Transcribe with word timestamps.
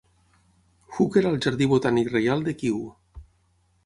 Hooker 0.95 1.21
al 1.31 1.37
Jardí 1.45 1.67
Botànic 1.73 2.09
Reial 2.13 2.41
de 2.47 2.55
Kew. 2.63 2.81